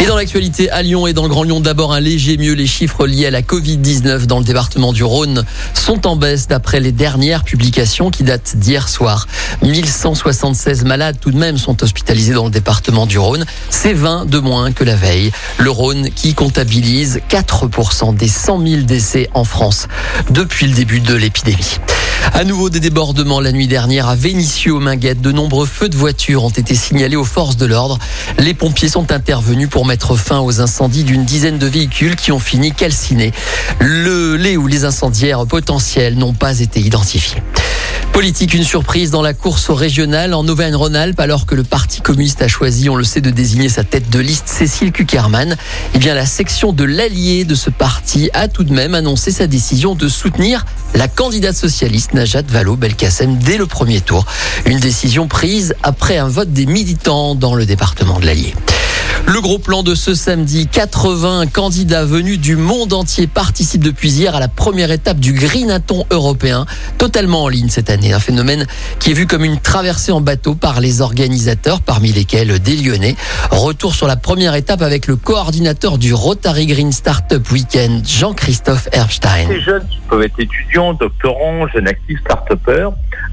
Et 0.00 0.06
dans 0.06 0.16
l'actualité 0.16 0.70
à 0.70 0.82
Lyon 0.82 1.06
et 1.06 1.12
dans 1.12 1.22
le 1.22 1.28
Grand 1.28 1.44
Lyon, 1.44 1.60
d'abord 1.60 1.92
un 1.92 2.00
léger 2.00 2.36
mieux. 2.36 2.52
Les 2.52 2.66
chiffres 2.66 3.06
liés 3.06 3.26
à 3.26 3.30
la 3.30 3.42
Covid-19 3.42 4.26
dans 4.26 4.38
le 4.38 4.44
département 4.44 4.92
du 4.92 5.04
Rhône 5.04 5.44
sont 5.72 6.06
en 6.06 6.16
baisse 6.16 6.48
d'après 6.48 6.80
les 6.80 6.92
dernières 6.92 7.44
publications 7.44 8.10
qui 8.10 8.24
datent 8.24 8.56
d'hier 8.56 8.88
soir. 8.88 9.26
1176 9.62 10.84
malades 10.84 11.16
tout 11.20 11.30
de 11.30 11.38
même 11.38 11.58
sont 11.58 11.82
hospitalisés 11.82 12.34
dans 12.34 12.44
le 12.44 12.50
département 12.50 13.06
du 13.06 13.18
Rhône. 13.18 13.46
C'est 13.70 13.94
20 13.94 14.26
de 14.26 14.38
moins 14.40 14.72
que 14.72 14.84
la 14.84 14.96
veille. 14.96 15.30
Le 15.58 15.70
Rhône 15.70 16.10
qui 16.10 16.34
comptabilise 16.34 17.20
4% 17.30 18.16
des 18.16 18.28
100 18.28 18.66
000 18.66 18.82
décès 18.82 19.30
en 19.32 19.44
France 19.44 19.86
depuis 20.30 20.66
le 20.66 20.74
début 20.74 21.00
de 21.00 21.14
l'épidémie. 21.14 21.78
À 22.32 22.42
nouveau 22.44 22.70
des 22.70 22.80
débordements 22.80 23.40
la 23.40 23.52
nuit 23.52 23.68
dernière 23.68 24.08
à 24.08 24.16
Vénissieux 24.16 24.74
aux 24.74 24.80
Minguettes. 24.80 25.20
De 25.20 25.30
nombreux 25.30 25.66
feux 25.66 25.88
de 25.88 25.96
voitures 25.96 26.44
ont 26.44 26.50
été 26.50 26.74
signalés 26.74 27.16
aux 27.16 27.24
forces 27.24 27.56
de 27.56 27.66
l'ordre. 27.66 27.98
Les 28.38 28.54
pompiers 28.54 28.88
sont 28.88 29.12
intervenus 29.12 29.68
pour 29.68 29.83
mettre 29.84 30.16
fin 30.16 30.40
aux 30.40 30.60
incendies 30.60 31.04
d'une 31.04 31.24
dizaine 31.24 31.58
de 31.58 31.66
véhicules 31.66 32.16
qui 32.16 32.32
ont 32.32 32.38
fini 32.38 32.72
calcinés. 32.72 33.32
Le, 33.80 34.36
les 34.36 34.56
ou 34.56 34.66
les 34.66 34.84
incendiaires 34.84 35.46
potentiels 35.46 36.16
n'ont 36.16 36.34
pas 36.34 36.60
été 36.60 36.80
identifiés. 36.80 37.42
Politique, 38.14 38.54
une 38.54 38.62
surprise 38.62 39.10
dans 39.10 39.22
la 39.22 39.34
course 39.34 39.70
au 39.70 39.74
régional 39.74 40.34
en 40.34 40.46
Auvergne-Rhône-Alpes, 40.46 41.18
alors 41.18 41.46
que 41.46 41.56
le 41.56 41.64
Parti 41.64 42.00
communiste 42.00 42.42
a 42.42 42.48
choisi, 42.48 42.88
on 42.88 42.94
le 42.94 43.02
sait, 43.02 43.20
de 43.20 43.30
désigner 43.30 43.68
sa 43.68 43.82
tête 43.82 44.08
de 44.08 44.20
liste, 44.20 44.46
Cécile 44.46 44.92
Kuckerman. 44.92 45.56
Eh 45.94 45.98
bien, 45.98 46.14
la 46.14 46.24
section 46.24 46.72
de 46.72 46.84
l'allié 46.84 47.44
de 47.44 47.56
ce 47.56 47.70
parti 47.70 48.30
a 48.32 48.46
tout 48.46 48.62
de 48.62 48.72
même 48.72 48.94
annoncé 48.94 49.32
sa 49.32 49.48
décision 49.48 49.96
de 49.96 50.06
soutenir 50.06 50.64
la 50.94 51.08
candidate 51.08 51.56
socialiste 51.56 52.14
Najat 52.14 52.42
Vallaud-Belkacem 52.42 53.36
dès 53.38 53.56
le 53.56 53.66
premier 53.66 54.00
tour. 54.00 54.24
Une 54.64 54.78
décision 54.78 55.26
prise 55.26 55.74
après 55.82 56.16
un 56.16 56.28
vote 56.28 56.52
des 56.52 56.66
militants 56.66 57.34
dans 57.34 57.56
le 57.56 57.66
département 57.66 58.20
de 58.20 58.26
l'Allier. 58.26 58.54
Gros 59.44 59.58
plan 59.58 59.82
de 59.82 59.94
ce 59.94 60.14
samedi, 60.14 60.66
80 60.68 61.48
candidats 61.48 62.06
venus 62.06 62.40
du 62.40 62.56
monde 62.56 62.94
entier 62.94 63.26
participent 63.26 63.84
depuis 63.84 64.10
hier 64.10 64.34
à 64.34 64.40
la 64.40 64.48
première 64.48 64.90
étape 64.90 65.18
du 65.18 65.34
Greenathon 65.34 66.06
européen, 66.10 66.64
totalement 66.96 67.42
en 67.42 67.48
ligne 67.48 67.68
cette 67.68 67.90
année. 67.90 68.14
Un 68.14 68.20
phénomène 68.20 68.66
qui 69.00 69.10
est 69.10 69.12
vu 69.12 69.26
comme 69.26 69.44
une 69.44 69.60
traversée 69.60 70.12
en 70.12 70.22
bateau 70.22 70.54
par 70.54 70.80
les 70.80 71.02
organisateurs, 71.02 71.82
parmi 71.82 72.10
lesquels 72.10 72.58
des 72.58 72.74
Lyonnais. 72.74 73.16
Retour 73.50 73.94
sur 73.94 74.06
la 74.06 74.16
première 74.16 74.54
étape 74.54 74.80
avec 74.80 75.06
le 75.06 75.16
coordinateur 75.16 75.98
du 75.98 76.14
Rotary 76.14 76.64
Green 76.64 76.90
Startup 76.90 77.46
Weekend, 77.52 78.02
Jean-Christophe 78.08 78.88
Herbstein. 78.92 79.46
Ces 79.46 79.60
jeunes 79.60 79.86
qui 79.90 79.98
peuvent 80.08 80.22
être 80.22 80.40
étudiants, 80.40 80.94
doctorants, 80.94 81.68
jeunes 81.68 81.88
actifs, 81.88 82.18
start 82.20 82.48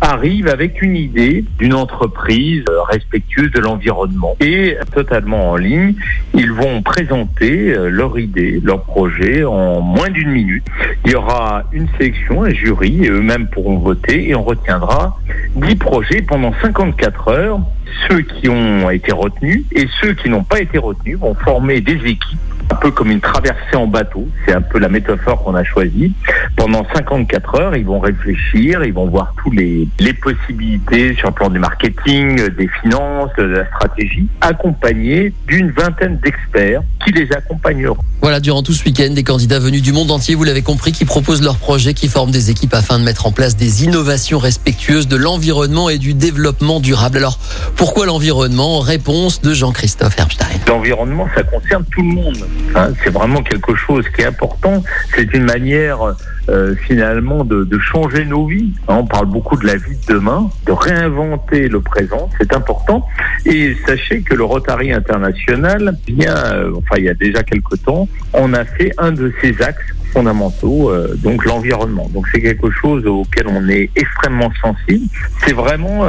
arrivent 0.00 0.48
avec 0.48 0.80
une 0.80 0.96
idée 0.96 1.44
d'une 1.58 1.74
entreprise 1.74 2.64
respectueuse 2.88 3.50
de 3.52 3.60
l'environnement 3.60 4.36
et 4.40 4.76
totalement 4.94 5.50
en 5.50 5.56
ligne. 5.56 5.94
Ils 6.34 6.52
vont 6.52 6.82
présenter 6.82 7.72
euh, 7.72 7.88
leur 7.88 8.18
idée, 8.18 8.60
leur 8.62 8.82
projet 8.82 9.44
en 9.44 9.80
moins 9.80 10.10
d'une 10.10 10.30
minute. 10.30 10.64
Il 11.04 11.12
y 11.12 11.14
aura 11.14 11.64
une 11.72 11.88
sélection, 11.98 12.44
un 12.44 12.50
jury, 12.50 13.04
et 13.04 13.10
eux-mêmes 13.10 13.48
pourront 13.48 13.78
voter 13.78 14.28
et 14.28 14.34
on 14.34 14.42
retiendra 14.42 15.16
10 15.56 15.76
projets 15.76 16.22
pendant 16.22 16.52
54 16.60 17.28
heures. 17.28 17.60
Ceux 18.08 18.20
qui 18.20 18.48
ont 18.48 18.90
été 18.90 19.12
retenus 19.12 19.64
et 19.72 19.86
ceux 20.00 20.12
qui 20.12 20.28
n'ont 20.28 20.44
pas 20.44 20.60
été 20.60 20.78
retenus 20.78 21.18
vont 21.18 21.34
former 21.34 21.80
des 21.80 21.96
équipes 22.04 22.38
un 22.70 22.74
peu 22.76 22.90
comme 22.90 23.10
une 23.10 23.20
traversée 23.20 23.76
en 23.76 23.86
bateau. 23.86 24.28
C'est 24.44 24.52
un 24.52 24.60
peu 24.60 24.78
la 24.78 24.88
métaphore 24.88 25.42
qu'on 25.42 25.54
a 25.54 25.64
choisie. 25.64 26.12
Pendant 26.58 26.84
54 26.92 27.60
heures, 27.60 27.76
ils 27.76 27.86
vont 27.86 28.00
réfléchir, 28.00 28.82
ils 28.82 28.92
vont 28.92 29.06
voir 29.06 29.32
tous 29.40 29.52
les, 29.52 29.88
les 30.00 30.12
possibilités 30.12 31.14
sur 31.14 31.28
le 31.28 31.34
plan 31.34 31.50
du 31.50 31.60
marketing, 31.60 32.48
des 32.56 32.68
finances, 32.82 33.30
de 33.38 33.44
la 33.44 33.66
stratégie, 33.66 34.26
accompagnés 34.40 35.32
d'une 35.46 35.70
vingtaine 35.70 36.18
d'experts 36.18 36.82
qui 37.04 37.12
les 37.12 37.30
accompagneront. 37.32 37.96
Voilà, 38.20 38.40
durant 38.40 38.64
tout 38.64 38.72
ce 38.72 38.84
week-end, 38.84 39.10
des 39.12 39.22
candidats 39.22 39.60
venus 39.60 39.82
du 39.82 39.92
monde 39.92 40.10
entier, 40.10 40.34
vous 40.34 40.42
l'avez 40.42 40.62
compris, 40.62 40.90
qui 40.90 41.04
proposent 41.04 41.42
leurs 41.42 41.58
projets, 41.58 41.94
qui 41.94 42.08
forment 42.08 42.32
des 42.32 42.50
équipes 42.50 42.74
afin 42.74 42.98
de 42.98 43.04
mettre 43.04 43.26
en 43.26 43.30
place 43.30 43.56
des 43.56 43.84
innovations 43.84 44.40
respectueuses 44.40 45.06
de 45.06 45.16
l'environnement 45.16 45.88
et 45.88 45.98
du 45.98 46.12
développement 46.12 46.80
durable. 46.80 47.18
Alors, 47.18 47.38
pourquoi 47.76 48.06
l'environnement? 48.06 48.80
Réponse 48.80 49.40
de 49.42 49.54
Jean-Christophe 49.54 50.18
Herbstein. 50.18 50.58
L'environnement, 50.66 51.28
ça 51.36 51.44
concerne 51.44 51.84
tout 51.92 52.02
le 52.02 52.08
monde. 52.08 52.38
Hein. 52.74 52.88
c'est 53.04 53.10
vraiment 53.10 53.42
quelque 53.44 53.76
chose 53.76 54.04
qui 54.16 54.22
est 54.22 54.26
important. 54.26 54.82
C'est 55.14 55.32
une 55.32 55.44
manière 55.44 56.16
euh, 56.48 56.74
finalement 56.74 57.44
de, 57.44 57.66
changer 57.78 58.24
nos 58.24 58.46
vies. 58.46 58.72
On 58.86 59.04
parle 59.04 59.26
beaucoup 59.26 59.56
de 59.56 59.66
la 59.66 59.76
vie 59.76 59.96
de 60.06 60.14
demain, 60.14 60.50
de 60.66 60.72
réinventer 60.72 61.68
le 61.68 61.80
présent, 61.80 62.28
c'est 62.38 62.54
important. 62.54 63.06
Et 63.44 63.76
sachez 63.86 64.22
que 64.22 64.34
le 64.34 64.44
Rotary 64.44 64.92
International, 64.92 65.96
bien, 66.06 66.34
euh, 66.34 66.72
enfin 66.76 66.96
il 66.98 67.04
y 67.04 67.08
a 67.08 67.14
déjà 67.14 67.42
quelque 67.42 67.76
temps, 67.76 68.08
on 68.32 68.52
a 68.54 68.64
fait 68.64 68.92
un 68.98 69.12
de 69.12 69.32
ses 69.40 69.60
axes 69.62 69.94
fondamentaux, 70.12 70.90
euh, 70.90 71.14
donc 71.16 71.44
l'environnement. 71.44 72.08
Donc 72.12 72.26
c'est 72.32 72.40
quelque 72.40 72.70
chose 72.70 73.06
auquel 73.06 73.46
on 73.48 73.68
est 73.68 73.90
extrêmement 73.94 74.50
sensible. 74.60 75.06
C'est 75.44 75.54
vraiment 75.54 76.06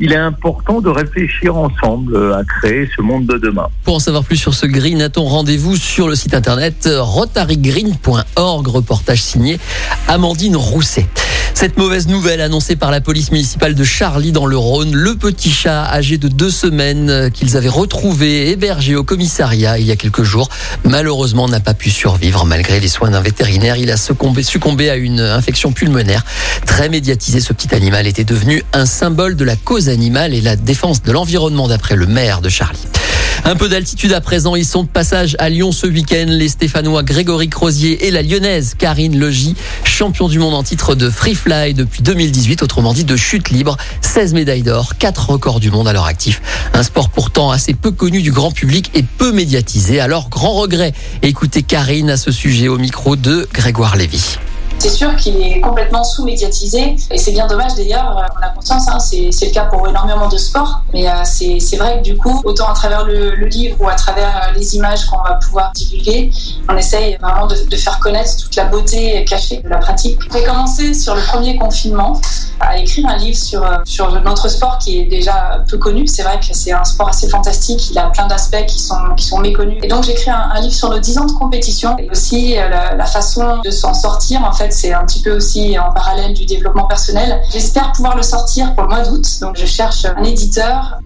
il 0.00 0.12
est 0.12 0.16
important 0.16 0.80
de 0.80 0.88
réfléchir 0.88 1.56
ensemble 1.56 2.14
euh, 2.14 2.38
à 2.38 2.44
créer 2.44 2.88
ce 2.94 3.02
monde 3.02 3.26
de 3.26 3.38
demain. 3.38 3.68
Pour 3.84 3.96
en 3.96 3.98
savoir 3.98 4.24
plus 4.24 4.36
sur 4.36 4.54
ce 4.54 4.66
green, 4.66 5.02
a-t-on 5.02 5.24
rendez-vous 5.24 5.76
sur 5.76 6.08
le 6.08 6.14
site 6.14 6.34
internet 6.34 6.88
rotarygreen.org, 6.90 8.68
reportage 8.68 9.22
signé 9.22 9.58
Amandine 10.08 10.56
Rousset. 10.56 11.06
Cette 11.58 11.76
mauvaise 11.76 12.06
nouvelle 12.06 12.40
annoncée 12.40 12.76
par 12.76 12.92
la 12.92 13.00
police 13.00 13.32
municipale 13.32 13.74
de 13.74 13.82
Charlie 13.82 14.30
dans 14.30 14.46
le 14.46 14.56
Rhône, 14.56 14.94
le 14.94 15.16
petit 15.16 15.50
chat 15.50 15.90
âgé 15.90 16.16
de 16.16 16.28
deux 16.28 16.52
semaines 16.52 17.10
euh, 17.10 17.30
qu'ils 17.30 17.56
avaient 17.56 17.68
retrouvé 17.68 18.50
hébergé 18.50 18.94
au 18.94 19.02
commissariat 19.02 19.76
il 19.76 19.84
y 19.84 19.90
a 19.90 19.96
quelques 19.96 20.22
jours, 20.22 20.48
malheureusement 20.84 21.48
n'a 21.48 21.58
pas 21.58 21.74
pu 21.74 21.90
survivre 21.90 22.44
malgré 22.44 22.78
les 22.78 22.86
soins 22.86 23.10
d'un 23.10 23.20
vétérinaire. 23.20 23.74
Il 23.76 23.90
a 23.90 23.96
succombé, 23.96 24.88
à 24.88 24.94
une 24.94 25.18
infection 25.18 25.72
pulmonaire. 25.72 26.24
Très 26.64 26.88
médiatisé, 26.88 27.40
ce 27.40 27.52
petit 27.52 27.74
animal 27.74 28.06
était 28.06 28.22
devenu 28.22 28.62
un 28.72 28.86
symbole 28.86 29.34
de 29.34 29.44
la 29.44 29.56
cause 29.56 29.88
animale 29.88 30.34
et 30.34 30.40
la 30.40 30.54
défense 30.54 31.02
de 31.02 31.10
l'environnement 31.10 31.66
d'après 31.66 31.96
le 31.96 32.06
maire 32.06 32.40
de 32.40 32.50
Charlie. 32.50 32.86
Un 33.44 33.56
peu 33.56 33.68
d'altitude 33.68 34.12
à 34.12 34.20
présent. 34.20 34.56
Ils 34.56 34.64
sont 34.64 34.82
de 34.82 34.88
passage 34.88 35.36
à 35.38 35.48
Lyon 35.48 35.72
ce 35.72 35.86
week-end. 35.86 36.26
Les 36.28 36.48
Stéphanois 36.48 37.02
Grégory 37.02 37.48
Crozier 37.48 38.06
et 38.06 38.10
la 38.10 38.22
Lyonnaise 38.22 38.74
Karine 38.76 39.18
Logy, 39.18 39.54
champion 39.98 40.28
du 40.28 40.38
monde 40.38 40.54
en 40.54 40.62
titre 40.62 40.94
de 40.94 41.10
free 41.10 41.34
fly 41.34 41.74
depuis 41.74 42.02
2018, 42.02 42.62
autrement 42.62 42.92
dit 42.92 43.02
de 43.02 43.16
chute 43.16 43.50
libre. 43.50 43.76
16 44.00 44.32
médailles 44.32 44.62
d'or, 44.62 44.92
4 44.96 45.30
records 45.30 45.58
du 45.58 45.72
monde 45.72 45.88
à 45.88 45.92
leur 45.92 46.04
actif. 46.04 46.40
Un 46.72 46.84
sport 46.84 47.08
pourtant 47.08 47.50
assez 47.50 47.74
peu 47.74 47.90
connu 47.90 48.22
du 48.22 48.30
grand 48.30 48.52
public 48.52 48.92
et 48.94 49.02
peu 49.02 49.32
médiatisé. 49.32 49.98
Alors, 49.98 50.28
grand 50.28 50.52
regret. 50.52 50.92
Écoutez 51.22 51.64
Karine 51.64 52.10
à 52.10 52.16
ce 52.16 52.30
sujet 52.30 52.68
au 52.68 52.78
micro 52.78 53.16
de 53.16 53.48
Grégoire 53.52 53.96
Lévy. 53.96 54.38
C'est 54.78 54.90
sûr 54.90 55.16
qu'il 55.16 55.42
est 55.42 55.60
complètement 55.60 56.04
sous-médiatisé 56.04 56.94
et 57.10 57.18
c'est 57.18 57.32
bien 57.32 57.48
dommage 57.48 57.74
d'ailleurs, 57.74 58.16
euh, 58.16 58.22
on 58.38 58.46
a 58.46 58.50
conscience, 58.50 58.86
hein, 58.88 59.00
c'est 59.00 59.46
le 59.46 59.52
cas 59.52 59.64
pour 59.64 59.88
énormément 59.88 60.28
de 60.28 60.36
sports, 60.36 60.82
mais 60.92 61.08
euh, 61.08 61.24
c'est 61.24 61.76
vrai 61.76 61.98
que 61.98 62.04
du 62.04 62.16
coup, 62.16 62.40
autant 62.44 62.68
à 62.68 62.74
travers 62.74 63.04
le, 63.04 63.34
livre 63.46 63.76
ou 63.80 63.88
à 63.88 63.94
travers 63.94 64.28
euh, 64.36 64.52
les 64.56 64.76
images 64.76 65.06
qu'on 65.06 65.20
va 65.22 65.34
pouvoir 65.34 65.72
divulguer, 65.74 66.30
on 66.68 66.76
essaye 66.76 67.16
vraiment 67.20 67.46
de, 67.46 67.76
faire 67.76 67.98
connaître 67.98 68.36
toute 68.36 68.56
la 68.56 68.64
beauté 68.64 69.24
cachée 69.24 69.58
de 69.58 69.68
la 69.68 69.78
pratique. 69.78 70.18
J'ai 70.32 70.42
commencé 70.42 70.94
sur 70.94 71.14
le 71.14 71.22
premier 71.22 71.56
confinement 71.56 72.20
à 72.60 72.78
écrire 72.78 73.06
un 73.06 73.16
livre 73.16 73.36
sur, 73.36 73.64
sur 73.84 74.20
notre 74.22 74.48
sport 74.48 74.78
qui 74.78 75.00
est 75.00 75.04
déjà 75.04 75.64
peu 75.68 75.78
connu. 75.78 76.06
C'est 76.06 76.22
vrai 76.22 76.38
que 76.40 76.46
c'est 76.52 76.72
un 76.72 76.84
sport 76.84 77.08
assez 77.08 77.28
fantastique, 77.28 77.90
il 77.90 77.98
a 77.98 78.10
plein 78.10 78.26
d'aspects 78.26 78.66
qui 78.66 78.78
sont, 78.78 79.14
qui 79.16 79.26
sont 79.26 79.38
méconnus. 79.38 79.78
Et 79.82 79.88
donc 79.88 80.04
j'ai 80.04 80.12
écrit 80.12 80.30
un, 80.30 80.60
livre 80.60 80.74
sur 80.74 80.90
nos 80.90 80.98
10 80.98 81.18
ans 81.18 81.26
de 81.26 81.32
compétition 81.32 81.96
et 81.98 82.10
aussi 82.10 82.54
la, 82.54 82.94
la 82.94 83.06
façon 83.06 83.58
de 83.64 83.70
s'en 83.70 83.94
sortir 83.94 84.42
en 84.44 84.52
fait 84.52 84.72
c'est 84.72 84.92
un 84.92 85.04
petit 85.04 85.22
peu 85.22 85.36
aussi 85.36 85.78
en 85.78 85.92
parallèle 85.92 86.34
du 86.34 86.44
développement 86.44 86.84
personnel. 86.84 87.40
J'espère 87.50 87.92
pouvoir 87.92 88.16
le 88.16 88.22
sortir 88.22 88.74
pour 88.74 88.84
le 88.84 88.88
mois 88.88 89.02
d'août. 89.02 89.24
Donc 89.40 89.56
je 89.56 89.66
cherche 89.66 90.04
un 90.04 90.22
éditeur 90.24 90.98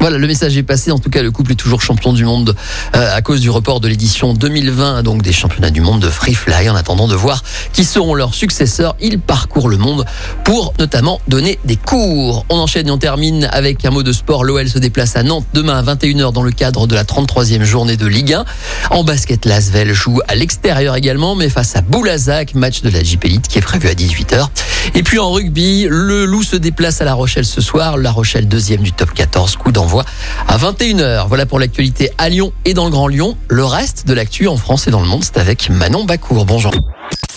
voilà, 0.00 0.16
le 0.16 0.26
message 0.26 0.56
est 0.56 0.62
passé. 0.62 0.90
En 0.92 0.98
tout 0.98 1.10
cas, 1.10 1.22
le 1.22 1.30
couple 1.30 1.52
est 1.52 1.56
toujours 1.56 1.82
champion 1.82 2.14
du 2.14 2.24
monde 2.24 2.56
euh, 2.96 3.16
à 3.16 3.20
cause 3.20 3.40
du 3.40 3.50
report 3.50 3.80
de 3.80 3.88
l'édition 3.88 4.32
2020, 4.32 5.02
donc 5.02 5.20
des 5.20 5.32
championnats 5.32 5.70
du 5.70 5.82
monde 5.82 6.00
de 6.00 6.08
free 6.08 6.34
fly. 6.34 6.70
En 6.70 6.74
attendant 6.74 7.06
de 7.06 7.14
voir 7.14 7.42
qui 7.74 7.84
seront 7.84 8.14
leurs 8.14 8.34
successeurs, 8.34 8.96
ils 9.00 9.18
parcourent 9.18 9.68
le 9.68 9.76
monde 9.76 10.06
pour 10.44 10.72
notamment 10.78 11.20
donner 11.28 11.58
des 11.66 11.76
cours. 11.76 12.46
On 12.48 12.56
enchaîne 12.56 12.88
et 12.88 12.90
on 12.90 12.98
termine 12.98 13.48
avec 13.52 13.84
un 13.84 13.90
mot 13.90 14.02
de 14.02 14.12
sport. 14.12 14.44
L'OL 14.44 14.68
se 14.68 14.78
déplace 14.78 15.16
à 15.16 15.22
Nantes 15.22 15.46
demain 15.52 15.76
à 15.78 15.94
21h 15.94 16.32
dans 16.32 16.42
le 16.42 16.52
cadre 16.52 16.86
de 16.86 16.94
la 16.94 17.04
33e 17.04 17.62
journée 17.64 17.96
de 17.98 18.06
Ligue 18.06 18.32
1. 18.32 18.44
En 18.90 19.04
basket, 19.04 19.44
Lasvel 19.44 19.92
joue 19.92 20.20
à 20.28 20.34
l'extérieur 20.34 20.96
également, 20.96 21.34
mais 21.34 21.50
face 21.50 21.76
à 21.76 21.82
Boulazac, 21.82 22.54
match 22.54 22.80
de 22.80 22.88
la 22.88 23.04
Jeep 23.04 23.24
Elite 23.24 23.48
qui 23.48 23.58
est 23.58 23.62
prévu 23.62 23.88
à 23.88 23.92
18h. 23.92 24.48
Et 24.94 25.02
puis 25.02 25.18
en 25.18 25.30
rugby, 25.30 25.86
le 25.88 26.24
Loup 26.24 26.42
se 26.42 26.56
déplace 26.56 27.00
à 27.00 27.04
La 27.04 27.14
Rochelle 27.14 27.44
ce 27.44 27.60
soir. 27.60 27.96
La 27.96 28.10
Rochelle 28.10 28.48
deuxième 28.48 28.82
du 28.82 28.92
top 28.92 29.12
14, 29.14 29.56
coup 29.56 29.72
d'envoi 29.72 30.04
à 30.48 30.58
21h. 30.58 31.28
Voilà 31.28 31.46
pour 31.46 31.58
l'actualité 31.58 32.10
à 32.18 32.28
Lyon 32.28 32.52
et 32.64 32.74
dans 32.74 32.84
le 32.84 32.90
Grand 32.90 33.08
Lyon. 33.08 33.36
Le 33.48 33.64
reste 33.64 34.06
de 34.06 34.14
l'actu 34.14 34.48
en 34.48 34.56
France 34.56 34.86
et 34.86 34.90
dans 34.90 35.00
le 35.00 35.08
monde, 35.08 35.24
c'est 35.24 35.38
avec 35.38 35.70
Manon 35.70 36.04
Bacour. 36.04 36.44
Bonjour. 36.44 36.72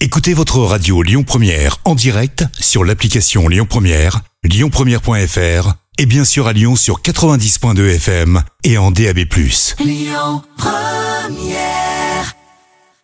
Écoutez 0.00 0.34
votre 0.34 0.58
radio 0.58 1.02
Lyon 1.02 1.22
Première 1.22 1.78
en 1.84 1.94
direct 1.94 2.44
sur 2.58 2.84
l'application 2.84 3.48
Lyon 3.48 3.66
Première, 3.68 4.20
lyonpremière.fr 4.42 5.74
et 5.98 6.06
bien 6.06 6.24
sûr 6.24 6.48
à 6.48 6.52
Lyon 6.52 6.74
sur 6.74 7.02
90.2 7.02 7.94
FM 7.96 8.42
et 8.64 8.78
en 8.78 8.90
DAB+. 8.90 9.20
Lyon 9.78 10.42
Première 10.56 11.91